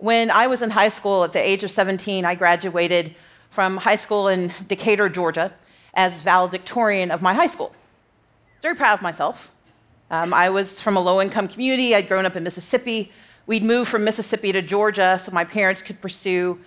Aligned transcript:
When 0.00 0.30
I 0.30 0.46
was 0.46 0.62
in 0.62 0.70
high 0.70 0.88
school 0.88 1.24
at 1.24 1.34
the 1.34 1.46
age 1.46 1.62
of 1.62 1.70
17, 1.70 2.24
I 2.24 2.34
graduated 2.34 3.14
from 3.50 3.76
high 3.76 3.96
school 3.96 4.28
in 4.28 4.50
Decatur, 4.66 5.10
Georgia, 5.10 5.52
as 5.92 6.14
valedictorian 6.14 7.10
of 7.10 7.20
my 7.20 7.34
high 7.34 7.48
school. 7.48 7.74
Very 8.62 8.76
proud 8.76 8.94
of 8.94 9.02
myself. 9.02 9.52
Um, 10.10 10.32
I 10.32 10.48
was 10.48 10.80
from 10.80 10.96
a 10.96 11.00
low 11.00 11.20
income 11.20 11.48
community. 11.48 11.94
I'd 11.94 12.08
grown 12.08 12.24
up 12.24 12.34
in 12.34 12.42
Mississippi. 12.42 13.12
We'd 13.46 13.62
moved 13.62 13.90
from 13.90 14.02
Mississippi 14.02 14.52
to 14.52 14.62
Georgia 14.62 15.20
so 15.22 15.32
my 15.32 15.44
parents 15.44 15.82
could 15.82 16.00
pursue 16.00 16.58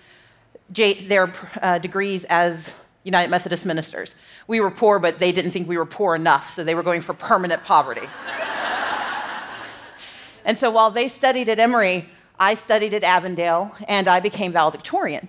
J- 0.70 1.04
their 1.08 1.32
uh, 1.60 1.78
degrees 1.78 2.24
as 2.30 2.70
United 3.02 3.32
Methodist 3.32 3.66
ministers. 3.66 4.14
We 4.46 4.60
were 4.60 4.70
poor, 4.70 5.00
but 5.00 5.18
they 5.18 5.32
didn't 5.32 5.50
think 5.50 5.68
we 5.68 5.76
were 5.76 5.86
poor 5.86 6.14
enough, 6.14 6.54
so 6.54 6.62
they 6.62 6.76
were 6.76 6.84
going 6.84 7.00
for 7.00 7.14
permanent 7.14 7.64
poverty. 7.64 8.08
and 10.44 10.56
so 10.56 10.70
while 10.70 10.92
they 10.92 11.08
studied 11.08 11.48
at 11.48 11.58
Emory, 11.58 12.08
I 12.38 12.54
studied 12.54 12.94
at 12.94 13.04
Avondale 13.04 13.74
and 13.86 14.08
I 14.08 14.20
became 14.20 14.52
valedictorian. 14.52 15.28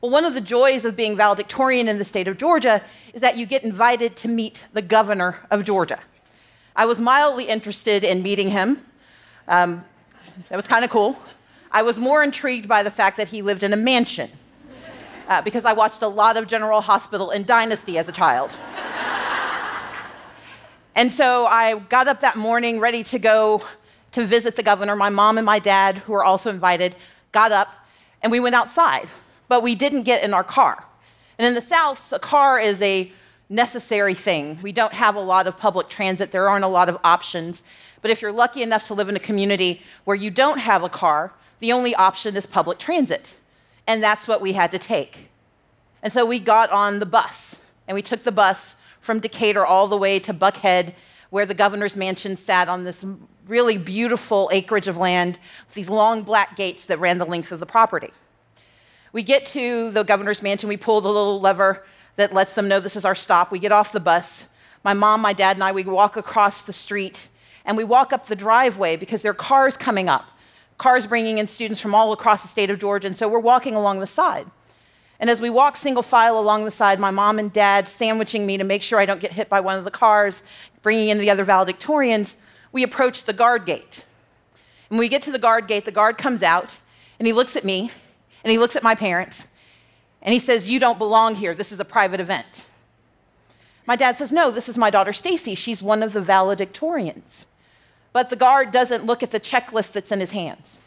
Well, 0.00 0.10
one 0.10 0.24
of 0.24 0.34
the 0.34 0.40
joys 0.40 0.84
of 0.84 0.94
being 0.94 1.16
valedictorian 1.16 1.88
in 1.88 1.98
the 1.98 2.04
state 2.04 2.28
of 2.28 2.36
Georgia 2.36 2.82
is 3.14 3.22
that 3.22 3.36
you 3.36 3.46
get 3.46 3.64
invited 3.64 4.16
to 4.16 4.28
meet 4.28 4.64
the 4.72 4.82
governor 4.82 5.38
of 5.50 5.64
Georgia. 5.64 5.98
I 6.74 6.84
was 6.84 7.00
mildly 7.00 7.48
interested 7.48 8.04
in 8.04 8.22
meeting 8.22 8.50
him. 8.50 8.84
Um, 9.48 9.84
that 10.50 10.56
was 10.56 10.66
kind 10.66 10.84
of 10.84 10.90
cool. 10.90 11.18
I 11.72 11.82
was 11.82 11.98
more 11.98 12.22
intrigued 12.22 12.68
by 12.68 12.82
the 12.82 12.90
fact 12.90 13.16
that 13.16 13.28
he 13.28 13.40
lived 13.40 13.62
in 13.62 13.72
a 13.72 13.76
mansion 13.76 14.30
uh, 15.28 15.40
because 15.40 15.64
I 15.64 15.72
watched 15.72 16.02
a 16.02 16.08
lot 16.08 16.36
of 16.36 16.46
General 16.46 16.82
Hospital 16.82 17.30
and 17.30 17.46
Dynasty 17.46 17.96
as 17.96 18.08
a 18.08 18.12
child. 18.12 18.50
and 20.94 21.10
so 21.10 21.46
I 21.46 21.78
got 21.78 22.08
up 22.08 22.20
that 22.20 22.36
morning 22.36 22.78
ready 22.78 23.02
to 23.04 23.18
go 23.18 23.62
to 24.16 24.26
visit 24.26 24.56
the 24.56 24.62
governor. 24.62 24.96
My 24.96 25.10
mom 25.10 25.38
and 25.38 25.46
my 25.46 25.60
dad, 25.60 25.98
who 25.98 26.12
were 26.12 26.24
also 26.24 26.50
invited, 26.50 26.96
got 27.32 27.52
up 27.52 27.68
and 28.22 28.32
we 28.32 28.40
went 28.40 28.54
outside 28.54 29.08
but 29.48 29.62
we 29.62 29.74
didn't 29.74 30.02
get 30.02 30.22
in 30.22 30.34
our 30.34 30.44
car. 30.44 30.84
And 31.38 31.46
in 31.46 31.54
the 31.54 31.60
South, 31.60 32.12
a 32.12 32.18
car 32.18 32.58
is 32.58 32.80
a 32.80 33.12
necessary 33.48 34.14
thing. 34.14 34.58
We 34.62 34.72
don't 34.72 34.92
have 34.92 35.14
a 35.14 35.20
lot 35.20 35.46
of 35.46 35.56
public 35.56 35.88
transit, 35.88 36.32
there 36.32 36.48
aren't 36.48 36.64
a 36.64 36.68
lot 36.68 36.88
of 36.88 36.98
options. 37.04 37.62
But 38.02 38.10
if 38.10 38.22
you're 38.22 38.32
lucky 38.32 38.62
enough 38.62 38.86
to 38.88 38.94
live 38.94 39.08
in 39.08 39.16
a 39.16 39.20
community 39.20 39.82
where 40.04 40.16
you 40.16 40.30
don't 40.30 40.58
have 40.58 40.82
a 40.82 40.88
car, 40.88 41.32
the 41.60 41.72
only 41.72 41.94
option 41.94 42.36
is 42.36 42.46
public 42.46 42.78
transit. 42.78 43.34
And 43.86 44.02
that's 44.02 44.26
what 44.26 44.40
we 44.40 44.52
had 44.52 44.70
to 44.72 44.78
take. 44.78 45.28
And 46.02 46.12
so 46.12 46.26
we 46.26 46.38
got 46.38 46.70
on 46.70 46.98
the 46.98 47.06
bus, 47.06 47.56
and 47.88 47.94
we 47.94 48.02
took 48.02 48.24
the 48.24 48.32
bus 48.32 48.76
from 49.00 49.20
Decatur 49.20 49.64
all 49.64 49.86
the 49.88 49.96
way 49.96 50.18
to 50.20 50.34
Buckhead, 50.34 50.94
where 51.30 51.46
the 51.46 51.54
governor's 51.54 51.96
mansion 51.96 52.36
sat 52.36 52.68
on 52.68 52.84
this 52.84 53.04
really 53.46 53.78
beautiful 53.78 54.50
acreage 54.52 54.88
of 54.88 54.96
land 54.96 55.38
with 55.66 55.74
these 55.74 55.88
long 55.88 56.22
black 56.22 56.56
gates 56.56 56.86
that 56.86 56.98
ran 56.98 57.18
the 57.18 57.26
length 57.26 57.52
of 57.52 57.60
the 57.60 57.66
property. 57.66 58.12
We 59.12 59.22
get 59.22 59.46
to 59.48 59.90
the 59.92 60.02
governor's 60.02 60.42
mansion, 60.42 60.68
we 60.68 60.76
pull 60.76 61.00
the 61.00 61.08
little 61.08 61.40
lever 61.40 61.84
that 62.16 62.34
lets 62.34 62.54
them 62.54 62.68
know 62.68 62.80
this 62.80 62.96
is 62.96 63.04
our 63.04 63.14
stop. 63.14 63.50
We 63.50 63.58
get 63.58 63.72
off 63.72 63.92
the 63.92 64.00
bus. 64.00 64.48
My 64.84 64.94
mom, 64.94 65.20
my 65.20 65.32
dad, 65.32 65.56
and 65.56 65.64
I, 65.64 65.72
we 65.72 65.84
walk 65.84 66.16
across 66.16 66.62
the 66.62 66.72
street 66.72 67.28
and 67.64 67.76
we 67.76 67.84
walk 67.84 68.12
up 68.12 68.26
the 68.26 68.36
driveway 68.36 68.96
because 68.96 69.22
there 69.22 69.30
are 69.30 69.34
cars 69.34 69.76
coming 69.76 70.08
up, 70.08 70.26
cars 70.78 71.06
bringing 71.06 71.38
in 71.38 71.48
students 71.48 71.80
from 71.80 71.94
all 71.94 72.12
across 72.12 72.42
the 72.42 72.48
state 72.48 72.70
of 72.70 72.78
Georgia. 72.78 73.06
And 73.06 73.16
so 73.16 73.28
we're 73.28 73.38
walking 73.38 73.74
along 73.74 74.00
the 74.00 74.06
side. 74.06 74.46
And 75.18 75.30
as 75.30 75.40
we 75.40 75.50
walk 75.50 75.76
single 75.76 76.02
file 76.02 76.38
along 76.38 76.64
the 76.64 76.70
side, 76.70 77.00
my 77.00 77.10
mom 77.10 77.38
and 77.38 77.52
dad 77.52 77.88
sandwiching 77.88 78.46
me 78.46 78.58
to 78.58 78.64
make 78.64 78.82
sure 78.82 78.98
I 78.98 79.06
don't 79.06 79.20
get 79.20 79.32
hit 79.32 79.48
by 79.48 79.60
one 79.60 79.78
of 79.78 79.84
the 79.84 79.90
cars, 79.90 80.42
bringing 80.82 81.08
in 81.08 81.18
the 81.18 81.30
other 81.30 81.44
valedictorians, 81.44 82.34
we 82.76 82.82
approach 82.82 83.24
the 83.24 83.32
guard 83.32 83.64
gate. 83.64 84.04
When 84.88 84.98
we 84.98 85.08
get 85.08 85.22
to 85.22 85.32
the 85.32 85.38
guard 85.38 85.66
gate, 85.66 85.86
the 85.86 85.90
guard 85.90 86.18
comes 86.18 86.42
out 86.42 86.76
and 87.18 87.26
he 87.26 87.32
looks 87.32 87.56
at 87.56 87.64
me 87.64 87.90
and 88.44 88.50
he 88.50 88.58
looks 88.58 88.76
at 88.76 88.82
my 88.82 88.94
parents 88.94 89.46
and 90.20 90.34
he 90.34 90.38
says, 90.38 90.70
You 90.70 90.78
don't 90.78 90.98
belong 90.98 91.36
here. 91.36 91.54
This 91.54 91.72
is 91.72 91.80
a 91.80 91.86
private 91.86 92.20
event. 92.20 92.66
My 93.86 93.96
dad 93.96 94.18
says, 94.18 94.30
No, 94.30 94.50
this 94.50 94.68
is 94.68 94.76
my 94.76 94.90
daughter 94.90 95.14
Stacey. 95.14 95.54
She's 95.54 95.82
one 95.82 96.02
of 96.02 96.12
the 96.12 96.20
valedictorians. 96.20 97.46
But 98.12 98.28
the 98.28 98.36
guard 98.36 98.72
doesn't 98.72 99.06
look 99.06 99.22
at 99.22 99.30
the 99.30 99.40
checklist 99.40 99.92
that's 99.92 100.12
in 100.12 100.20
his 100.20 100.32
hands. 100.32 100.80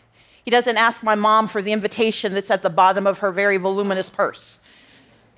He 0.45 0.51
doesn't 0.51 0.77
ask 0.77 1.01
my 1.01 1.15
mom 1.15 1.47
for 1.47 1.63
the 1.63 1.71
invitation 1.71 2.35
that's 2.35 2.51
at 2.51 2.61
the 2.61 2.69
bottom 2.69 3.07
of 3.07 3.17
her 3.19 3.31
very 3.31 3.57
voluminous 3.57 4.11
purse. 4.11 4.59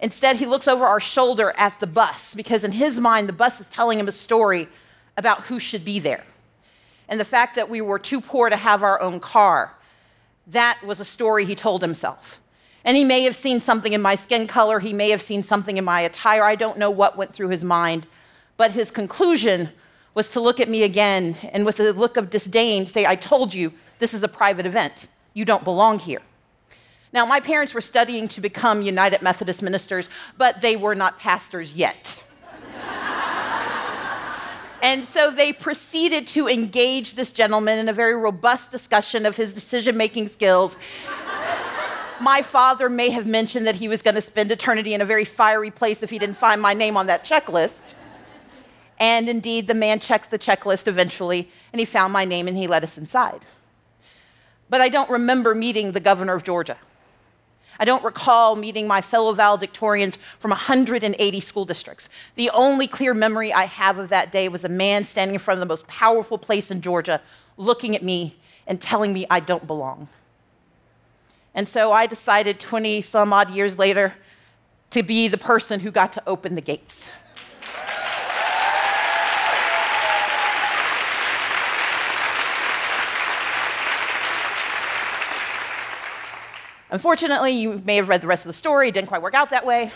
Instead, 0.01 0.35
he 0.35 0.45
looks 0.45 0.67
over 0.67 0.83
our 0.83 0.99
shoulder 0.99 1.53
at 1.55 1.79
the 1.79 1.87
bus 1.87 2.35
because, 2.35 2.65
in 2.65 2.73
his 2.73 2.99
mind, 2.99 3.29
the 3.29 3.33
bus 3.33 3.61
is 3.61 3.67
telling 3.67 3.97
him 3.97 4.09
a 4.09 4.11
story 4.11 4.67
about 5.15 5.43
who 5.43 5.57
should 5.57 5.85
be 5.85 5.97
there. 5.99 6.25
And 7.11 7.19
the 7.19 7.25
fact 7.25 7.55
that 7.55 7.69
we 7.69 7.81
were 7.81 7.99
too 7.99 8.21
poor 8.21 8.49
to 8.49 8.55
have 8.55 8.83
our 8.83 8.99
own 9.01 9.19
car, 9.19 9.75
that 10.47 10.79
was 10.81 11.01
a 11.01 11.05
story 11.05 11.43
he 11.43 11.55
told 11.55 11.81
himself. 11.81 12.39
And 12.85 12.95
he 12.95 13.03
may 13.03 13.23
have 13.23 13.35
seen 13.35 13.59
something 13.59 13.91
in 13.91 14.01
my 14.01 14.15
skin 14.15 14.47
color, 14.47 14.79
he 14.79 14.93
may 14.93 15.09
have 15.09 15.21
seen 15.21 15.43
something 15.43 15.75
in 15.75 15.83
my 15.83 16.01
attire. 16.01 16.43
I 16.43 16.55
don't 16.55 16.77
know 16.77 16.89
what 16.89 17.17
went 17.17 17.33
through 17.33 17.49
his 17.49 17.65
mind. 17.65 18.07
But 18.55 18.71
his 18.71 18.91
conclusion 18.91 19.69
was 20.13 20.29
to 20.29 20.39
look 20.39 20.61
at 20.61 20.69
me 20.69 20.83
again 20.83 21.35
and 21.51 21.65
with 21.65 21.81
a 21.81 21.91
look 21.91 22.15
of 22.15 22.29
disdain 22.29 22.87
say, 22.87 23.05
I 23.05 23.15
told 23.15 23.53
you 23.53 23.73
this 23.99 24.13
is 24.13 24.23
a 24.23 24.27
private 24.29 24.65
event. 24.65 25.07
You 25.33 25.43
don't 25.43 25.65
belong 25.65 25.99
here. 25.99 26.21
Now, 27.13 27.25
my 27.25 27.41
parents 27.41 27.73
were 27.73 27.81
studying 27.81 28.29
to 28.29 28.41
become 28.41 28.81
United 28.81 29.21
Methodist 29.21 29.61
ministers, 29.61 30.09
but 30.37 30.61
they 30.61 30.77
were 30.77 30.95
not 30.95 31.19
pastors 31.19 31.75
yet. 31.75 32.23
And 34.81 35.05
so 35.05 35.29
they 35.29 35.53
proceeded 35.53 36.27
to 36.29 36.47
engage 36.47 37.13
this 37.13 37.31
gentleman 37.31 37.77
in 37.77 37.87
a 37.87 37.93
very 37.93 38.15
robust 38.15 38.71
discussion 38.71 39.25
of 39.25 39.35
his 39.35 39.53
decision 39.53 39.95
making 39.95 40.29
skills. 40.29 40.75
my 42.19 42.41
father 42.41 42.89
may 42.89 43.09
have 43.09 43.27
mentioned 43.27 43.67
that 43.67 43.75
he 43.75 43.87
was 43.87 44.01
going 44.01 44.15
to 44.15 44.21
spend 44.21 44.51
eternity 44.51 44.93
in 44.93 45.01
a 45.01 45.05
very 45.05 45.25
fiery 45.25 45.71
place 45.71 46.01
if 46.01 46.09
he 46.09 46.17
didn't 46.17 46.37
find 46.37 46.61
my 46.61 46.73
name 46.73 46.97
on 46.97 47.07
that 47.07 47.23
checklist. 47.23 47.93
And 48.99 49.27
indeed, 49.29 49.67
the 49.67 49.73
man 49.73 49.99
checked 49.99 50.29
the 50.29 50.37
checklist 50.37 50.87
eventually, 50.87 51.49
and 51.73 51.79
he 51.79 51.85
found 51.85 52.13
my 52.13 52.25
name 52.25 52.47
and 52.47 52.55
he 52.55 52.67
let 52.67 52.83
us 52.83 52.97
inside. 52.97 53.41
But 54.69 54.81
I 54.81 54.89
don't 54.89 55.09
remember 55.09 55.53
meeting 55.53 55.91
the 55.91 55.99
governor 55.99 56.33
of 56.33 56.43
Georgia. 56.43 56.77
I 57.79 57.85
don't 57.85 58.03
recall 58.03 58.55
meeting 58.55 58.87
my 58.87 59.01
fellow 59.01 59.33
valedictorians 59.33 60.17
from 60.39 60.51
180 60.51 61.39
school 61.39 61.65
districts. 61.65 62.09
The 62.35 62.49
only 62.51 62.87
clear 62.87 63.13
memory 63.13 63.51
I 63.53 63.65
have 63.65 63.97
of 63.97 64.09
that 64.09 64.31
day 64.31 64.49
was 64.49 64.63
a 64.63 64.69
man 64.69 65.03
standing 65.03 65.35
in 65.35 65.39
front 65.39 65.57
of 65.57 65.59
the 65.61 65.71
most 65.71 65.87
powerful 65.87 66.37
place 66.37 66.71
in 66.71 66.81
Georgia, 66.81 67.21
looking 67.57 67.95
at 67.95 68.03
me 68.03 68.35
and 68.67 68.79
telling 68.79 69.13
me 69.13 69.25
I 69.29 69.39
don't 69.39 69.65
belong. 69.65 70.07
And 71.53 71.67
so 71.67 71.91
I 71.91 72.05
decided 72.05 72.59
20 72.59 73.01
some 73.01 73.33
odd 73.33 73.49
years 73.49 73.77
later 73.77 74.13
to 74.91 75.03
be 75.03 75.27
the 75.27 75.37
person 75.37 75.79
who 75.79 75.91
got 75.91 76.13
to 76.13 76.23
open 76.27 76.55
the 76.55 76.61
gates. 76.61 77.09
Unfortunately, 86.91 87.51
you 87.51 87.81
may 87.85 87.95
have 87.95 88.09
read 88.09 88.21
the 88.21 88.27
rest 88.27 88.43
of 88.43 88.49
the 88.49 88.53
story, 88.53 88.89
it 88.89 88.93
didn't 88.93 89.07
quite 89.07 89.21
work 89.21 89.33
out 89.33 89.49
that 89.49 89.65
way. 89.65 89.91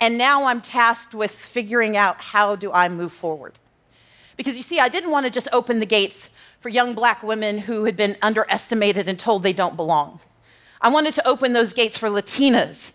and 0.00 0.18
now 0.18 0.44
I'm 0.44 0.60
tasked 0.60 1.14
with 1.14 1.32
figuring 1.32 1.96
out 1.96 2.20
how 2.20 2.56
do 2.56 2.70
I 2.70 2.88
move 2.90 3.12
forward. 3.12 3.54
Because 4.36 4.56
you 4.56 4.62
see, 4.62 4.78
I 4.78 4.90
didn't 4.90 5.10
want 5.10 5.24
to 5.24 5.30
just 5.30 5.48
open 5.52 5.80
the 5.80 5.86
gates 5.86 6.28
for 6.60 6.68
young 6.68 6.94
black 6.94 7.22
women 7.22 7.58
who 7.58 7.84
had 7.84 7.96
been 7.96 8.16
underestimated 8.20 9.08
and 9.08 9.18
told 9.18 9.42
they 9.42 9.54
don't 9.54 9.76
belong. 9.76 10.20
I 10.80 10.90
wanted 10.90 11.14
to 11.14 11.26
open 11.26 11.54
those 11.54 11.72
gates 11.72 11.96
for 11.96 12.10
Latinas 12.10 12.92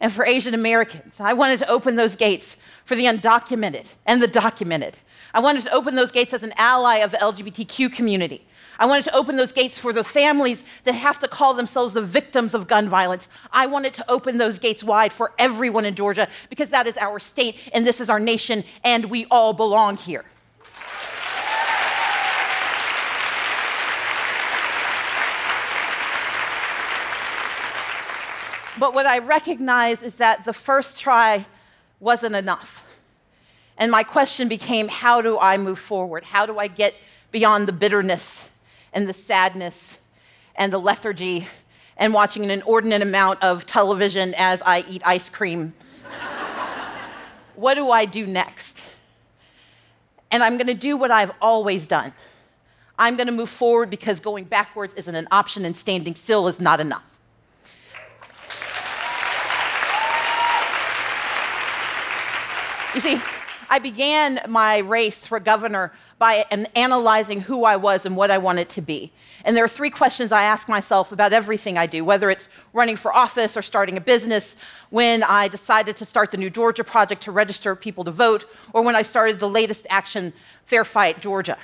and 0.00 0.12
for 0.12 0.26
Asian 0.26 0.52
Americans. 0.52 1.20
I 1.20 1.32
wanted 1.32 1.60
to 1.60 1.68
open 1.70 1.94
those 1.94 2.16
gates 2.16 2.56
for 2.84 2.96
the 2.96 3.04
undocumented 3.04 3.86
and 4.04 4.20
the 4.20 4.26
documented. 4.26 4.98
I 5.32 5.40
wanted 5.40 5.62
to 5.62 5.72
open 5.72 5.94
those 5.94 6.10
gates 6.10 6.34
as 6.34 6.42
an 6.42 6.52
ally 6.56 6.96
of 6.96 7.12
the 7.12 7.18
LGBTQ 7.18 7.92
community. 7.92 8.44
I 8.78 8.86
wanted 8.86 9.04
to 9.04 9.14
open 9.14 9.36
those 9.36 9.52
gates 9.52 9.78
for 9.78 9.92
the 9.92 10.02
families 10.02 10.64
that 10.84 10.94
have 10.94 11.18
to 11.20 11.28
call 11.28 11.54
themselves 11.54 11.92
the 11.92 12.02
victims 12.02 12.54
of 12.54 12.66
gun 12.66 12.88
violence. 12.88 13.28
I 13.52 13.66
wanted 13.66 13.94
to 13.94 14.10
open 14.10 14.38
those 14.38 14.58
gates 14.58 14.82
wide 14.82 15.12
for 15.12 15.32
everyone 15.38 15.84
in 15.84 15.94
Georgia 15.94 16.28
because 16.50 16.70
that 16.70 16.86
is 16.86 16.96
our 16.96 17.18
state 17.18 17.56
and 17.72 17.86
this 17.86 18.00
is 18.00 18.10
our 18.10 18.20
nation 18.20 18.64
and 18.82 19.04
we 19.06 19.26
all 19.30 19.52
belong 19.52 19.96
here. 19.96 20.24
But 28.76 28.92
what 28.92 29.06
I 29.06 29.18
recognize 29.18 30.02
is 30.02 30.16
that 30.16 30.44
the 30.44 30.52
first 30.52 30.98
try 30.98 31.46
wasn't 32.00 32.34
enough. 32.34 32.82
And 33.78 33.90
my 33.90 34.02
question 34.02 34.48
became 34.48 34.88
how 34.88 35.22
do 35.22 35.38
I 35.38 35.56
move 35.58 35.78
forward? 35.78 36.24
How 36.24 36.44
do 36.44 36.58
I 36.58 36.66
get 36.66 36.94
beyond 37.30 37.68
the 37.68 37.72
bitterness 37.72 38.48
and 38.94 39.06
the 39.06 39.12
sadness 39.12 39.98
and 40.56 40.72
the 40.72 40.78
lethargy 40.78 41.48
and 41.96 42.14
watching 42.14 42.44
an 42.44 42.50
inordinate 42.50 43.02
amount 43.02 43.42
of 43.42 43.66
television 43.66 44.34
as 44.36 44.62
I 44.64 44.84
eat 44.88 45.02
ice 45.04 45.28
cream. 45.28 45.74
what 47.56 47.74
do 47.74 47.90
I 47.90 48.04
do 48.04 48.26
next? 48.26 48.80
And 50.30 50.42
I'm 50.42 50.56
going 50.56 50.68
to 50.68 50.74
do 50.74 50.96
what 50.96 51.10
I've 51.10 51.32
always 51.42 51.86
done. 51.86 52.12
I'm 52.98 53.16
going 53.16 53.26
to 53.26 53.32
move 53.32 53.50
forward 53.50 53.90
because 53.90 54.20
going 54.20 54.44
backwards 54.44 54.94
isn't 54.94 55.14
an 55.14 55.26
option 55.30 55.64
and 55.64 55.76
standing 55.76 56.14
still 56.14 56.48
is 56.48 56.60
not 56.60 56.80
enough. 56.80 57.10
You 62.94 63.00
see, 63.00 63.20
I 63.68 63.80
began 63.80 64.40
my 64.48 64.78
race 64.78 65.26
for 65.26 65.40
governor 65.40 65.92
by 66.18 66.44
analyzing 66.74 67.40
who 67.40 67.64
I 67.64 67.76
was 67.76 68.06
and 68.06 68.16
what 68.16 68.30
I 68.30 68.38
wanted 68.38 68.68
to 68.70 68.80
be. 68.80 69.12
And 69.44 69.56
there 69.56 69.64
are 69.64 69.68
three 69.68 69.90
questions 69.90 70.32
I 70.32 70.44
ask 70.44 70.68
myself 70.68 71.12
about 71.12 71.32
everything 71.32 71.76
I 71.76 71.86
do, 71.86 72.04
whether 72.04 72.30
it's 72.30 72.48
running 72.72 72.96
for 72.96 73.14
office 73.14 73.56
or 73.56 73.62
starting 73.62 73.96
a 73.96 74.00
business, 74.00 74.56
when 74.90 75.22
I 75.22 75.48
decided 75.48 75.96
to 75.96 76.04
start 76.04 76.30
the 76.30 76.36
New 76.36 76.50
Georgia 76.50 76.84
Project 76.84 77.22
to 77.22 77.32
register 77.32 77.74
people 77.74 78.04
to 78.04 78.10
vote, 78.10 78.46
or 78.72 78.82
when 78.82 78.94
I 78.94 79.02
started 79.02 79.38
the 79.38 79.48
latest 79.48 79.86
action, 79.90 80.32
Fair 80.66 80.84
Fight 80.84 81.20
Georgia. 81.20 81.58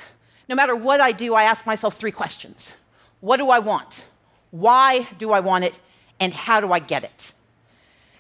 No 0.49 0.57
matter 0.57 0.75
what 0.75 1.01
I 1.01 1.13
do, 1.13 1.35
I 1.35 1.45
ask 1.45 1.65
myself 1.65 1.97
three 1.97 2.11
questions 2.11 2.73
What 3.21 3.37
do 3.37 3.51
I 3.51 3.61
want? 3.61 4.07
Why 4.51 5.07
do 5.19 5.31
I 5.31 5.41
want 5.41 5.65
it? 5.65 5.79
And 6.19 6.35
how 6.35 6.61
do 6.61 6.73
I 6.73 6.81
get 6.81 7.05
it? 7.05 7.33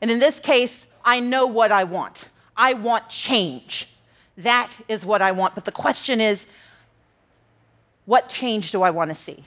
And 0.00 0.10
in 0.10 0.20
this 0.20 0.38
case, 0.38 0.86
I 1.04 1.20
know 1.20 1.46
what 1.46 1.72
I 1.72 1.84
want. 1.84 2.28
I 2.56 2.74
want 2.74 3.08
change. 3.08 3.88
That 4.36 4.70
is 4.88 5.04
what 5.04 5.22
I 5.22 5.32
want. 5.32 5.54
But 5.54 5.64
the 5.64 5.72
question 5.72 6.20
is, 6.20 6.46
what 8.06 8.28
change 8.28 8.72
do 8.72 8.82
I 8.82 8.90
want 8.90 9.10
to 9.10 9.14
see? 9.14 9.44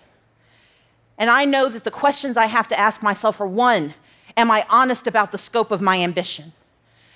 And 1.17 1.29
I 1.29 1.45
know 1.45 1.69
that 1.69 1.83
the 1.83 1.91
questions 1.91 2.37
I 2.37 2.45
have 2.45 2.67
to 2.69 2.79
ask 2.79 3.03
myself 3.03 3.39
are 3.41 3.47
one, 3.47 3.93
am 4.35 4.49
I 4.49 4.65
honest 4.69 5.07
about 5.07 5.31
the 5.31 5.37
scope 5.37 5.71
of 5.71 5.81
my 5.81 5.99
ambition? 6.01 6.53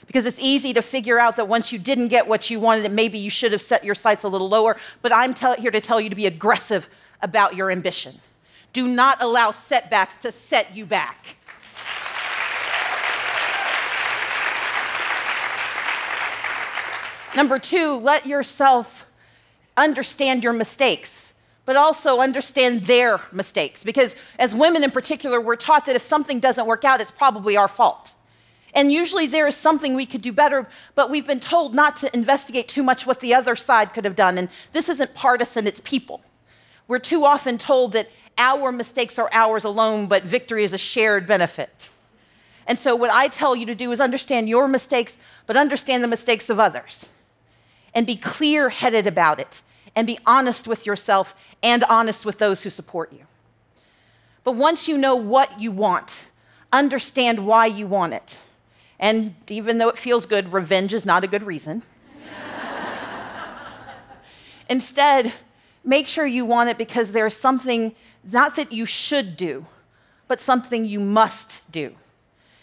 Because 0.05 0.25
it's 0.25 0.39
easy 0.39 0.73
to 0.73 0.81
figure 0.81 1.19
out 1.19 1.35
that 1.35 1.47
once 1.47 1.71
you 1.71 1.79
didn't 1.79 2.07
get 2.07 2.27
what 2.27 2.49
you 2.49 2.59
wanted, 2.59 2.83
that 2.83 2.91
maybe 2.91 3.17
you 3.17 3.29
should 3.29 3.51
have 3.51 3.61
set 3.61 3.83
your 3.83 3.95
sights 3.95 4.23
a 4.23 4.29
little 4.29 4.47
lower. 4.47 4.77
But 5.01 5.11
I'm 5.11 5.33
here 5.33 5.71
to 5.71 5.81
tell 5.81 5.99
you 5.99 6.09
to 6.09 6.15
be 6.15 6.25
aggressive 6.25 6.89
about 7.21 7.55
your 7.55 7.71
ambition. 7.71 8.19
Do 8.71 8.87
not 8.87 9.21
allow 9.21 9.51
setbacks 9.51 10.15
to 10.21 10.31
set 10.31 10.75
you 10.75 10.85
back. 10.85 11.37
Number 17.35 17.59
two, 17.59 17.97
let 18.00 18.25
yourself 18.25 19.06
understand 19.75 20.44
your 20.44 20.53
mistakes, 20.53 21.33
but 21.65 21.75
also 21.75 22.19
understand 22.19 22.85
their 22.88 23.21
mistakes. 23.31 23.83
Because 23.83 24.15
as 24.39 24.56
women 24.56 24.83
in 24.83 24.91
particular, 24.91 25.39
we're 25.39 25.56
taught 25.56 25.85
that 25.85 25.95
if 25.95 26.01
something 26.01 26.39
doesn't 26.39 26.65
work 26.65 26.83
out, 26.83 27.00
it's 27.00 27.12
probably 27.12 27.56
our 27.56 27.68
fault. 27.68 28.15
And 28.74 28.91
usually 28.91 29.27
there 29.27 29.47
is 29.47 29.56
something 29.56 29.94
we 29.94 30.06
could 30.06 30.21
do 30.21 30.31
better, 30.31 30.68
but 30.95 31.09
we've 31.09 31.25
been 31.25 31.39
told 31.39 31.74
not 31.74 31.97
to 31.97 32.15
investigate 32.15 32.68
too 32.68 32.83
much 32.83 33.06
what 33.06 33.21
the 33.21 33.33
other 33.33 33.56
side 33.56 33.94
could 33.94 34.06
have 34.06 34.15
done. 34.15 34.38
And 34.38 34.50
this 34.71 34.89
isn't 34.89 35.13
partisan, 35.13 35.68
it's 35.68 35.79
people. 35.81 36.21
We're 36.88 37.00
too 37.00 37.25
often 37.25 37.57
told 37.57 37.94
that 37.94 38.09
our 38.38 38.71
mistakes 38.71 39.18
are 39.19 39.29
ours 39.31 39.63
alone, 39.63 40.07
but 40.07 40.24
victory 40.24 40.63
is 40.63 40.74
a 40.74 40.77
shared 40.77 41.27
benefit. 41.27 41.89
And 42.68 42.79
so, 42.79 42.95
what 42.95 43.09
I 43.09 43.29
tell 43.29 43.56
you 43.56 43.65
to 43.68 43.75
do 43.75 43.91
is 43.91 44.00
understand 44.00 44.50
your 44.50 44.68
mistakes, 44.68 45.18
but 45.45 45.57
understand 45.57 46.03
the 46.03 46.07
mistakes 46.07 46.50
of 46.50 46.59
others 46.59 47.07
and 47.97 48.05
be 48.05 48.15
clear 48.15 48.69
headed 48.69 49.07
about 49.07 49.39
it 49.39 49.63
and 49.95 50.05
be 50.05 50.19
honest 50.23 50.67
with 50.67 50.85
yourself 50.85 51.33
and 51.63 51.83
honest 51.85 52.27
with 52.27 52.38
those 52.38 52.61
who 52.61 52.69
support 52.69 53.11
you. 53.11 53.25
But 54.44 54.51
once 54.51 54.88
you 54.88 54.99
know 54.99 55.15
what 55.15 55.59
you 55.59 55.71
want, 55.71 56.11
understand 56.71 57.47
why 57.47 57.65
you 57.65 57.88
want 57.88 58.13
it. 58.13 58.38
And 58.99 59.33
even 59.47 59.79
though 59.79 59.89
it 59.89 59.97
feels 59.97 60.27
good, 60.27 60.53
revenge 60.53 60.94
is 60.94 61.07
not 61.07 61.23
a 61.23 61.27
good 61.27 61.41
reason. 61.41 61.81
Instead, 64.69 65.33
make 65.83 66.05
sure 66.05 66.27
you 66.27 66.45
want 66.45 66.69
it 66.69 66.77
because 66.77 67.13
there's 67.13 67.35
something 67.35 67.95
not 68.31 68.57
that 68.57 68.71
you 68.71 68.85
should 68.85 69.35
do, 69.35 69.65
but 70.27 70.39
something 70.39 70.85
you 70.85 71.00
must 71.00 71.61
do. 71.71 71.95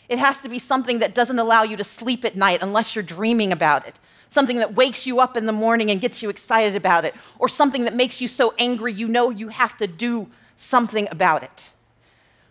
It 0.09 0.21
has 0.21 0.41
to 0.43 0.49
be 0.49 0.61
something 0.61 1.01
that 1.01 1.13
doesn't 1.13 1.41
allow 1.41 1.65
you 1.65 1.77
to 1.77 1.83
sleep 1.83 2.25
at 2.25 2.37
night 2.37 2.61
unless 2.63 2.95
you're 2.95 3.03
dreaming 3.03 3.51
about 3.51 3.89
it 3.89 3.97
something 4.35 4.57
that 4.57 4.75
wakes 4.75 5.07
you 5.07 5.21
up 5.21 5.37
in 5.37 5.47
the 5.47 5.53
morning 5.53 5.93
and 5.93 6.01
gets 6.01 6.21
you 6.21 6.29
excited 6.29 6.75
about 6.75 7.05
it, 7.05 7.15
or 7.39 7.49
something 7.49 7.85
that 7.85 7.95
makes 7.95 8.21
you 8.21 8.27
so 8.27 8.53
angry 8.59 8.93
you 8.93 9.07
know 9.07 9.31
you 9.31 9.49
have 9.49 9.77
to 9.79 9.87
do 9.87 10.29
something 10.57 11.07
about 11.13 11.45
it. 11.45 11.71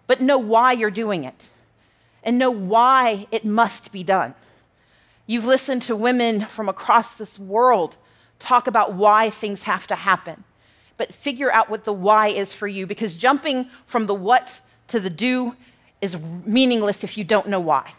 But 0.08 0.22
know 0.22 0.38
why 0.38 0.72
you're 0.72 0.90
doing 0.90 1.26
it 1.26 1.50
and 2.24 2.40
know 2.40 2.50
why 2.50 3.28
it 3.32 3.44
must 3.44 3.92
be 3.92 4.02
done. 4.02 4.34
You've 5.28 5.46
listened 5.46 5.82
to 5.84 5.96
women 5.96 6.46
from 6.46 6.70
across 6.70 7.18
this 7.18 7.38
world 7.38 7.98
talk 8.40 8.68
about 8.68 8.94
why 8.94 9.30
things 9.30 9.64
have 9.64 9.86
to 9.88 9.96
happen. 9.96 10.46
But 10.96 11.14
figure 11.14 11.52
out 11.52 11.70
what 11.70 11.84
the 11.84 11.94
why 11.94 12.30
is 12.30 12.54
for 12.54 12.68
you 12.68 12.88
because 12.88 13.16
jumping 13.16 13.68
from 13.88 14.06
the 14.06 14.14
what 14.14 14.62
to 14.88 15.02
the 15.02 15.10
do 15.10 15.56
is 16.02 16.18
meaningless 16.46 17.04
if 17.04 17.18
you 17.18 17.26
don't 17.26 17.48
know 17.48 17.60
why. 17.60 17.94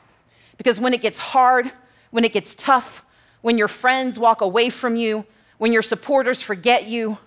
Because 0.57 0.81
when 0.81 0.95
it 0.95 1.03
gets 1.03 1.19
hard, 1.19 1.71
when 2.11 2.25
it 2.25 2.33
gets 2.33 2.55
tough, 2.55 3.05
when 3.45 3.59
your 3.59 3.69
friends 3.69 4.19
walk 4.19 4.41
away 4.41 4.71
from 4.71 4.97
you, 4.97 5.27
when 5.59 5.71
your 5.71 5.83
supporters 5.83 6.41
forget 6.41 6.87
you, 6.87 7.19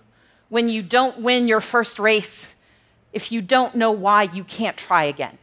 when 0.48 0.68
you 0.68 0.82
don't 0.82 1.20
win 1.20 1.46
your 1.46 1.60
first 1.60 2.00
race, 2.00 2.56
if 3.12 3.30
you 3.30 3.40
don't 3.40 3.76
know 3.76 3.92
why, 3.92 4.24
you 4.24 4.42
can't 4.42 4.76
try 4.76 5.04
again. 5.04 5.38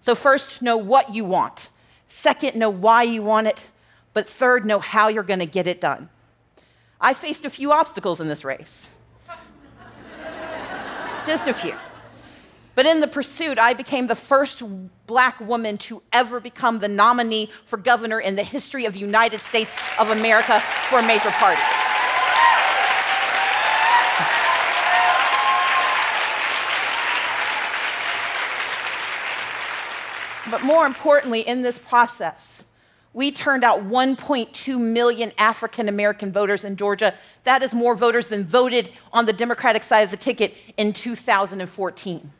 So, 0.00 0.14
first, 0.14 0.62
know 0.62 0.76
what 0.76 1.12
you 1.12 1.24
want. 1.24 1.70
Second, 2.06 2.54
know 2.54 2.70
why 2.70 3.02
you 3.02 3.20
want 3.20 3.48
it. 3.48 3.66
But 4.12 4.28
third, 4.28 4.64
know 4.64 4.78
how 4.78 5.08
you're 5.08 5.24
going 5.24 5.40
to 5.40 5.44
get 5.44 5.66
it 5.66 5.80
done. 5.80 6.08
I 7.00 7.12
faced 7.12 7.44
a 7.44 7.50
few 7.50 7.72
obstacles 7.72 8.20
in 8.20 8.28
this 8.28 8.44
race. 8.44 8.86
Just 11.26 11.48
a 11.48 11.52
few. 11.52 11.74
But 12.74 12.86
in 12.86 13.00
the 13.00 13.08
pursuit, 13.08 13.58
I 13.58 13.74
became 13.74 14.06
the 14.06 14.14
first 14.14 14.62
black 15.06 15.40
woman 15.40 15.76
to 15.78 16.02
ever 16.12 16.40
become 16.40 16.78
the 16.78 16.88
nominee 16.88 17.50
for 17.64 17.76
governor 17.76 18.20
in 18.20 18.36
the 18.36 18.44
history 18.44 18.86
of 18.86 18.94
the 18.94 19.00
United 19.00 19.40
States 19.40 19.70
of 19.98 20.10
America 20.10 20.60
for 20.88 20.98
a 20.98 21.02
major 21.02 21.30
party. 21.30 21.60
But 30.50 30.64
more 30.64 30.86
importantly, 30.86 31.40
in 31.40 31.62
this 31.62 31.78
process, 31.78 32.64
we 33.12 33.32
turned 33.32 33.64
out 33.64 33.88
1.2 33.88 34.78
million 34.78 35.32
African 35.36 35.88
American 35.88 36.30
voters 36.30 36.64
in 36.64 36.76
Georgia. 36.76 37.14
That 37.44 37.62
is 37.62 37.72
more 37.72 37.94
voters 37.94 38.28
than 38.28 38.44
voted 38.44 38.90
on 39.12 39.26
the 39.26 39.32
Democratic 39.32 39.82
side 39.82 40.02
of 40.02 40.10
the 40.10 40.16
ticket 40.16 40.54
in 40.76 40.92
2014. 40.92 42.30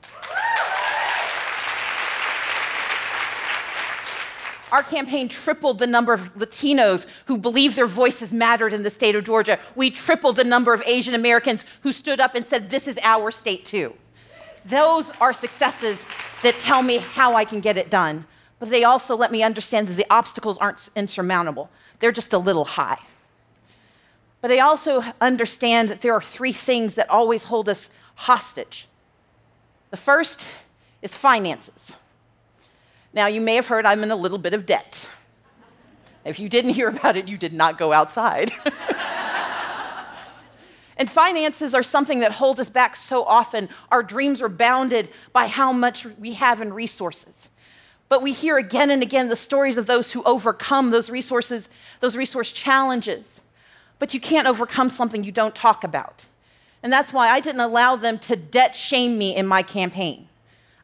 Our 4.72 4.84
campaign 4.84 5.28
tripled 5.28 5.80
the 5.80 5.86
number 5.88 6.12
of 6.12 6.32
Latinos 6.34 7.06
who 7.26 7.36
believed 7.36 7.74
their 7.74 7.88
voices 7.88 8.32
mattered 8.32 8.72
in 8.72 8.84
the 8.84 8.90
state 8.90 9.16
of 9.16 9.24
Georgia. 9.24 9.58
We 9.74 9.90
tripled 9.90 10.36
the 10.36 10.44
number 10.44 10.72
of 10.72 10.82
Asian 10.86 11.14
Americans 11.14 11.64
who 11.80 11.90
stood 11.90 12.20
up 12.20 12.36
and 12.36 12.46
said, 12.46 12.70
This 12.70 12.86
is 12.86 12.96
our 13.02 13.32
state 13.32 13.66
too. 13.66 13.94
Those 14.64 15.10
are 15.20 15.32
successes 15.32 15.98
that 16.42 16.56
tell 16.60 16.82
me 16.82 16.98
how 16.98 17.34
I 17.34 17.44
can 17.44 17.58
get 17.58 17.78
it 17.78 17.90
done, 17.90 18.24
but 18.60 18.68
they 18.68 18.84
also 18.84 19.16
let 19.16 19.32
me 19.32 19.42
understand 19.42 19.88
that 19.88 19.94
the 19.94 20.06
obstacles 20.10 20.58
aren't 20.58 20.90
insurmountable, 20.94 21.68
they're 21.98 22.12
just 22.12 22.32
a 22.32 22.38
little 22.38 22.64
high. 22.64 23.00
But 24.40 24.48
they 24.48 24.60
also 24.60 25.02
understand 25.20 25.88
that 25.88 26.02
there 26.02 26.14
are 26.14 26.22
three 26.22 26.52
things 26.52 26.94
that 26.94 27.10
always 27.10 27.44
hold 27.44 27.68
us 27.68 27.90
hostage. 28.14 28.86
The 29.90 29.96
first 29.96 30.40
is 31.02 31.14
finances. 31.14 31.92
Now, 33.12 33.26
you 33.26 33.40
may 33.40 33.56
have 33.56 33.66
heard 33.66 33.84
I'm 33.84 34.02
in 34.02 34.10
a 34.10 34.16
little 34.16 34.38
bit 34.38 34.54
of 34.54 34.66
debt. 34.66 35.08
If 36.24 36.38
you 36.38 36.48
didn't 36.48 36.74
hear 36.74 36.88
about 36.88 37.16
it, 37.16 37.28
you 37.28 37.36
did 37.36 37.52
not 37.52 37.76
go 37.76 37.92
outside. 37.92 38.52
and 40.96 41.10
finances 41.10 41.74
are 41.74 41.82
something 41.82 42.20
that 42.20 42.32
holds 42.32 42.60
us 42.60 42.70
back 42.70 42.94
so 42.94 43.24
often. 43.24 43.68
Our 43.90 44.02
dreams 44.02 44.40
are 44.40 44.48
bounded 44.48 45.08
by 45.32 45.48
how 45.48 45.72
much 45.72 46.06
we 46.06 46.34
have 46.34 46.62
in 46.62 46.72
resources. 46.72 47.48
But 48.10 48.22
we 48.22 48.32
hear 48.32 48.58
again 48.58 48.90
and 48.90 49.02
again 49.02 49.28
the 49.28 49.36
stories 49.36 49.78
of 49.78 49.86
those 49.86 50.10
who 50.10 50.22
overcome 50.24 50.90
those 50.90 51.08
resources, 51.08 51.68
those 52.00 52.16
resource 52.16 52.50
challenges. 52.50 53.40
But 54.00 54.12
you 54.12 54.20
can't 54.20 54.48
overcome 54.48 54.90
something 54.90 55.22
you 55.22 55.30
don't 55.30 55.54
talk 55.54 55.84
about. 55.84 56.26
And 56.82 56.92
that's 56.92 57.12
why 57.12 57.28
I 57.28 57.38
didn't 57.38 57.60
allow 57.60 57.94
them 57.94 58.18
to 58.20 58.34
debt 58.34 58.74
shame 58.74 59.16
me 59.16 59.36
in 59.36 59.46
my 59.46 59.62
campaign. 59.62 60.28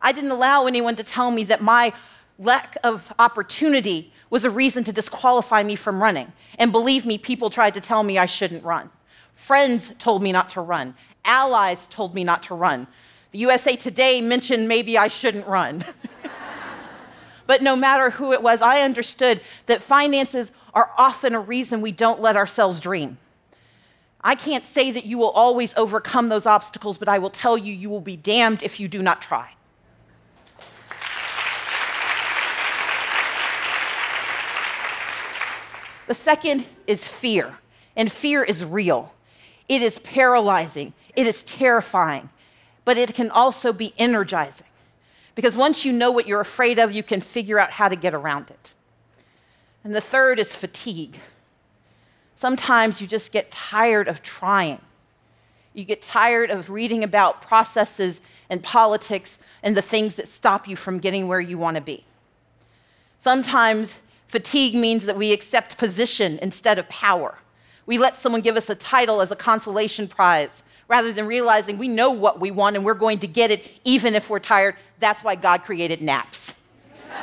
I 0.01 0.13
didn't 0.13 0.31
allow 0.31 0.67
anyone 0.67 0.95
to 0.97 1.03
tell 1.03 1.33
me 1.33 1.43
that 1.45 1.61
my 1.61 1.93
lack 2.39 2.77
of 2.85 3.13
opportunity 3.19 4.13
was 4.31 4.45
a 4.45 4.51
reason 4.51 4.85
to 4.85 4.93
disqualify 4.93 5.65
me 5.65 5.75
from 5.75 6.01
running. 6.01 6.33
And 6.61 6.71
believe 6.71 7.07
me, 7.07 7.19
people 7.19 7.51
tried 7.51 7.75
to 7.75 7.81
tell 7.81 8.05
me 8.05 8.19
I 8.19 8.27
shouldn't 8.27 8.63
run. 8.63 8.89
Friends 9.35 9.93
told 9.99 10.23
me 10.23 10.31
not 10.31 10.51
to 10.51 10.61
run. 10.61 10.95
Allies 11.25 11.89
told 11.91 12.15
me 12.15 12.23
not 12.23 12.45
to 12.45 12.55
run. 12.55 12.87
The 13.33 13.39
USA 13.41 13.75
Today 13.75 14.21
mentioned 14.21 14.69
maybe 14.69 14.97
I 14.97 15.09
shouldn't 15.09 15.47
run. 15.49 15.85
but 17.47 17.63
no 17.63 17.77
matter 17.77 18.11
who 18.11 18.33
it 18.33 18.43
was, 18.43 18.61
I 18.61 18.81
understood 18.81 19.41
that 19.67 19.83
finances 19.83 20.51
are 20.75 20.91
often 20.99 21.35
a 21.35 21.41
reason 21.41 21.81
we 21.81 21.93
don't 21.93 22.21
let 22.21 22.37
ourselves 22.37 22.81
dream. 22.81 23.19
I 24.21 24.35
can't 24.35 24.67
say 24.67 24.91
that 24.91 25.05
you 25.05 25.19
will 25.19 25.31
always 25.31 25.73
overcome 25.77 26.29
those 26.29 26.47
obstacles, 26.47 26.99
but 26.99 27.09
I 27.09 27.19
will 27.19 27.31
tell 27.31 27.57
you, 27.57 27.73
you 27.73 27.89
will 27.89 28.01
be 28.01 28.17
damned 28.17 28.63
if 28.63 28.81
you 28.81 28.89
do 28.89 29.01
not 29.01 29.23
try. 29.23 29.51
The 36.09 36.15
second 36.15 36.67
is 36.87 37.07
fear, 37.07 37.59
and 37.97 38.11
fear 38.11 38.45
is 38.45 38.65
real. 38.65 39.13
It 39.69 39.83
is 39.83 39.99
paralyzing, 40.01 40.93
it 41.17 41.27
is 41.27 41.43
terrifying, 41.43 42.29
but 42.85 42.97
it 42.97 43.15
can 43.15 43.31
also 43.31 43.73
be 43.73 43.93
energizing. 43.99 44.66
Because 45.37 45.57
once 45.57 45.85
you 45.85 45.93
know 45.93 46.11
what 46.11 46.27
you're 46.27 46.41
afraid 46.41 46.81
of, 46.81 46.91
you 46.91 47.05
can 47.05 47.21
figure 47.21 47.61
out 47.61 47.71
how 47.71 47.89
to 47.89 47.95
get 47.95 48.15
around 48.15 48.51
it. 48.51 48.73
And 49.85 49.95
the 49.95 50.01
third 50.01 50.41
is 50.41 50.53
fatigue. 50.53 51.21
Sometimes 52.35 53.01
you 53.01 53.07
just 53.07 53.31
get 53.31 53.53
tired 53.53 54.09
of 54.09 54.23
trying. 54.23 54.81
You 55.75 55.85
get 55.85 56.03
tired 56.03 56.51
of 56.51 56.71
reading 56.71 57.05
about 57.05 57.43
processes 57.43 58.21
and 58.49 58.63
politics 58.63 59.39
and 59.63 59.77
the 59.77 59.83
things 59.83 60.15
that 60.15 60.29
stop 60.29 60.67
you 60.67 60.75
from 60.75 60.99
getting 60.99 61.29
where 61.29 61.41
you 61.41 61.59
want 61.59 61.77
to 61.77 61.83
be. 61.83 62.05
Sometimes 63.21 63.93
fatigue 64.27 64.75
means 64.75 65.05
that 65.05 65.19
we 65.19 65.33
accept 65.33 65.77
position 65.77 66.39
instead 66.41 66.79
of 66.79 66.89
power. 66.89 67.39
We 67.85 67.99
let 67.99 68.17
someone 68.17 68.41
give 68.41 68.57
us 68.57 68.71
a 68.71 68.75
title 68.75 69.21
as 69.21 69.31
a 69.31 69.37
consolation 69.37 70.09
prize 70.09 70.63
rather 70.89 71.13
than 71.13 71.27
realizing 71.27 71.79
we 71.79 71.89
know 71.89 72.11
what 72.11 72.41
we 72.41 72.51
want 72.51 72.77
and 72.77 72.85
we're 72.85 72.95
going 72.95 73.19
to 73.19 73.27
get 73.27 73.51
it 73.51 73.65
even 73.85 74.15
if 74.15 74.31
we're 74.31 74.39
tired. 74.39 74.77
That's 75.01 75.25
why 75.25 75.35
God 75.35 75.65
created 75.65 76.01
naps. 76.01 76.55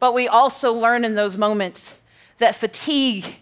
but 0.00 0.14
we 0.14 0.28
also 0.28 0.72
learn 0.72 1.04
in 1.04 1.14
those 1.14 1.36
moments 1.36 1.98
that 2.38 2.56
fatigue 2.56 3.36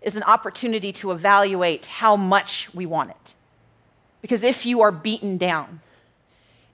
is 0.00 0.16
an 0.16 0.22
opportunity 0.24 0.92
to 0.92 1.12
evaluate 1.12 1.86
how 1.86 2.16
much 2.16 2.72
we 2.74 2.86
want 2.86 3.10
it. 3.10 3.34
Because 4.20 4.42
if 4.42 4.66
you 4.66 4.82
are 4.82 4.92
beaten 4.92 5.36
down, 5.36 5.80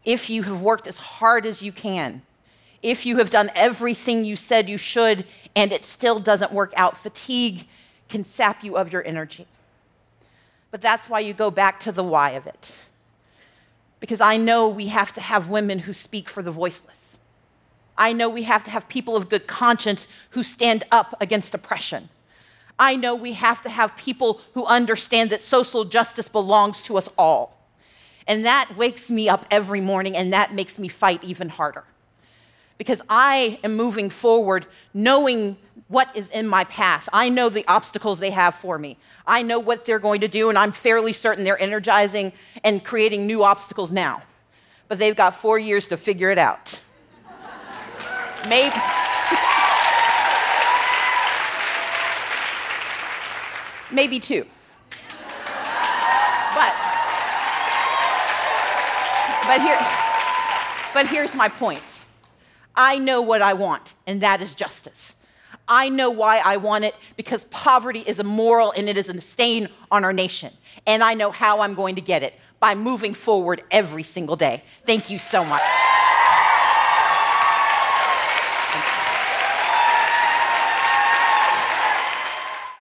if 0.04 0.30
you 0.30 0.42
have 0.44 0.60
worked 0.60 0.86
as 0.86 0.98
hard 0.98 1.46
as 1.46 1.62
you 1.62 1.72
can, 1.72 2.22
if 2.82 3.04
you 3.04 3.18
have 3.18 3.30
done 3.30 3.50
everything 3.54 4.24
you 4.24 4.36
said 4.36 4.68
you 4.68 4.78
should 4.78 5.24
and 5.56 5.72
it 5.72 5.84
still 5.84 6.20
doesn't 6.20 6.52
work 6.52 6.72
out, 6.76 6.96
fatigue 6.96 7.66
can 8.08 8.24
sap 8.24 8.62
you 8.62 8.76
of 8.76 8.92
your 8.92 9.06
energy. 9.06 9.46
But 10.70 10.82
that's 10.82 11.08
why 11.08 11.20
you 11.20 11.34
go 11.34 11.50
back 11.50 11.80
to 11.80 11.92
the 11.92 12.04
why 12.04 12.30
of 12.30 12.46
it. 12.46 12.72
Because 14.00 14.20
I 14.20 14.36
know 14.36 14.68
we 14.68 14.88
have 14.88 15.12
to 15.14 15.20
have 15.20 15.48
women 15.48 15.80
who 15.80 15.92
speak 15.92 16.28
for 16.28 16.42
the 16.42 16.52
voiceless. 16.52 17.18
I 17.96 18.12
know 18.12 18.28
we 18.28 18.44
have 18.44 18.62
to 18.64 18.70
have 18.70 18.88
people 18.88 19.16
of 19.16 19.28
good 19.28 19.46
conscience 19.46 20.06
who 20.30 20.42
stand 20.42 20.84
up 20.92 21.16
against 21.20 21.54
oppression. 21.54 22.08
I 22.78 22.94
know 22.94 23.16
we 23.16 23.32
have 23.32 23.60
to 23.62 23.68
have 23.68 23.96
people 23.96 24.40
who 24.54 24.64
understand 24.66 25.30
that 25.30 25.42
social 25.42 25.84
justice 25.84 26.28
belongs 26.28 26.80
to 26.82 26.96
us 26.96 27.08
all. 27.18 27.58
And 28.28 28.44
that 28.44 28.76
wakes 28.76 29.10
me 29.10 29.28
up 29.28 29.46
every 29.50 29.80
morning, 29.80 30.16
and 30.16 30.32
that 30.32 30.54
makes 30.54 30.78
me 30.78 30.86
fight 30.86 31.24
even 31.24 31.48
harder 31.48 31.84
because 32.78 33.02
I 33.08 33.58
am 33.64 33.76
moving 33.76 34.08
forward 34.08 34.66
knowing 34.94 35.56
what 35.88 36.14
is 36.16 36.30
in 36.30 36.46
my 36.46 36.64
past. 36.64 37.08
I 37.12 37.28
know 37.28 37.48
the 37.48 37.66
obstacles 37.66 38.20
they 38.20 38.30
have 38.30 38.54
for 38.54 38.78
me. 38.78 38.96
I 39.26 39.42
know 39.42 39.58
what 39.58 39.84
they're 39.84 39.98
going 39.98 40.20
to 40.20 40.28
do, 40.28 40.48
and 40.48 40.56
I'm 40.56 40.72
fairly 40.72 41.12
certain 41.12 41.44
they're 41.44 41.60
energizing 41.60 42.32
and 42.62 42.84
creating 42.84 43.26
new 43.26 43.42
obstacles 43.42 43.90
now. 43.90 44.22
But 44.86 44.98
they've 44.98 45.16
got 45.16 45.34
four 45.34 45.58
years 45.58 45.88
to 45.88 45.96
figure 45.96 46.30
it 46.30 46.38
out. 46.38 46.80
Maybe. 48.48 48.76
Maybe 53.90 54.20
two. 54.20 54.46
But, 56.54 56.74
but, 59.46 59.60
here, 59.60 59.78
but 60.92 61.06
here's 61.06 61.34
my 61.34 61.48
point 61.48 61.97
I 62.78 62.98
know 62.98 63.20
what 63.20 63.42
I 63.42 63.54
want, 63.54 63.94
and 64.06 64.20
that 64.20 64.40
is 64.40 64.54
justice. 64.54 65.16
I 65.66 65.88
know 65.88 66.10
why 66.10 66.38
I 66.38 66.56
want 66.58 66.84
it 66.84 66.94
because 67.16 67.44
poverty 67.50 68.00
is 68.06 68.18
immoral 68.20 68.72
and 68.74 68.88
it 68.88 68.96
is 68.96 69.08
a 69.08 69.20
stain 69.20 69.68
on 69.90 70.04
our 70.04 70.12
nation. 70.12 70.52
And 70.86 71.02
I 71.02 71.14
know 71.14 71.30
how 71.30 71.60
I'm 71.60 71.74
going 71.74 71.96
to 71.96 72.00
get 72.00 72.22
it 72.22 72.34
by 72.60 72.74
moving 72.74 73.14
forward 73.14 73.62
every 73.70 74.04
single 74.04 74.36
day. 74.36 74.62
Thank 74.86 75.10
you 75.10 75.18
so 75.18 75.44
much. 75.44 75.60